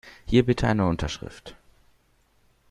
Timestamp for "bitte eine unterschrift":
0.43-1.55